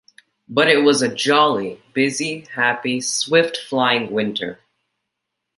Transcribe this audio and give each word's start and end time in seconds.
But 0.49 0.67
it 0.67 0.77
was 0.77 1.03
a 1.03 1.13
jolly, 1.13 1.79
busy, 1.93 2.47
happy 2.55 3.01
swift-flying 3.01 4.09
winter. 4.09 4.59